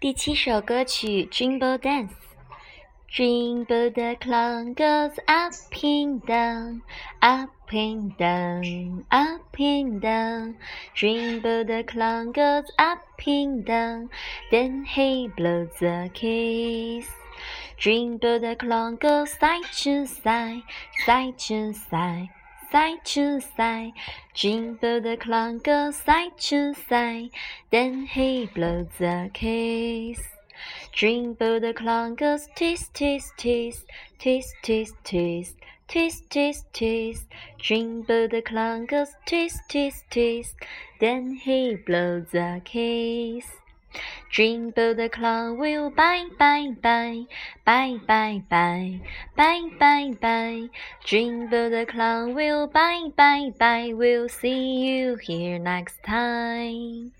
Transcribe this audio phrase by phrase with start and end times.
[0.00, 2.08] 第七首歌曲《Jumbo Dance》。
[3.06, 6.80] Jumbo the clown goes up and down,
[7.20, 10.54] up and down, up and down.
[10.94, 14.08] Jumbo the clown goes up and down,
[14.50, 17.06] then he blows a kiss.
[17.76, 20.62] Jumbo the clown goes side to side,
[21.04, 22.30] side to side
[22.70, 23.92] side to side.
[24.34, 27.30] Gymbo the clown goes side to side.
[27.70, 30.20] Then he blows a kiss.
[30.92, 33.86] Gymbo the clown goes twist, twist, twist,
[34.18, 35.56] twist, twist, twist.
[35.88, 37.26] Twist, twist, twist.
[37.58, 40.54] Gymbo the clown goes twist, twist, twist.
[41.00, 43.46] Then he blows a kiss.
[44.32, 47.24] Gymbo the clown will bye bye bye,
[47.64, 49.00] bye bye bye,
[49.36, 50.68] bye bye bye.
[51.04, 53.92] Gymbo the clown will bye bye bye.
[53.92, 57.12] We'll see you here next time.